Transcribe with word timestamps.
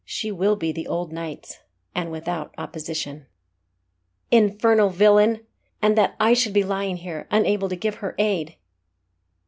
She 0.03 0.31
will 0.31 0.55
be 0.55 0.71
the 0.71 0.87
old 0.87 1.11
knight's, 1.13 1.59
and 1.93 2.11
without 2.11 2.55
opposition." 2.57 3.27
"Infernal 4.31 4.89
villain! 4.89 5.41
and 5.79 5.95
that 5.95 6.15
I 6.19 6.33
should 6.33 6.53
be 6.53 6.63
lying 6.63 6.97
here, 6.97 7.27
unable 7.29 7.69
to 7.69 7.75
give 7.75 7.97
her 8.01 8.15
aid!" 8.17 8.55